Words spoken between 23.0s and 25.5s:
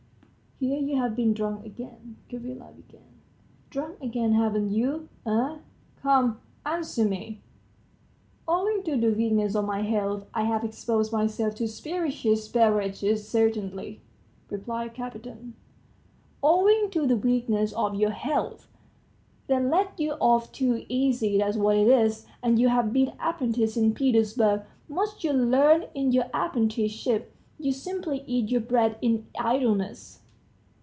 apprenticed in Petersburg... Much you